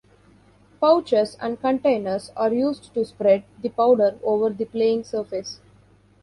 Pouches 0.79 1.37
and 1.39 1.61
containers 1.61 2.31
are 2.35 2.51
used 2.51 2.91
to 2.95 3.05
spread 3.05 3.43
the 3.61 3.69
powder 3.69 4.17
over 4.23 4.49
the 4.49 4.65
playing 4.65 5.03
surface. 5.03 5.59